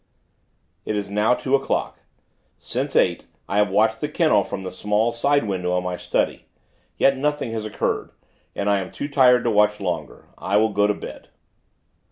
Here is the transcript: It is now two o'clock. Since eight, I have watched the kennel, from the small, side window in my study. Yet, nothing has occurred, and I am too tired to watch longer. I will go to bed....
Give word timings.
It 0.83 0.95
is 0.95 1.11
now 1.11 1.35
two 1.35 1.53
o'clock. 1.53 1.99
Since 2.57 2.95
eight, 2.95 3.27
I 3.47 3.57
have 3.59 3.69
watched 3.69 4.01
the 4.01 4.09
kennel, 4.09 4.43
from 4.43 4.63
the 4.63 4.71
small, 4.71 5.11
side 5.13 5.43
window 5.47 5.77
in 5.77 5.83
my 5.83 5.95
study. 5.95 6.47
Yet, 6.97 7.15
nothing 7.17 7.51
has 7.51 7.65
occurred, 7.65 8.09
and 8.55 8.67
I 8.67 8.79
am 8.79 8.89
too 8.89 9.07
tired 9.07 9.43
to 9.43 9.51
watch 9.51 9.79
longer. 9.79 10.25
I 10.39 10.57
will 10.57 10.69
go 10.69 10.87
to 10.87 10.95
bed.... 10.95 11.29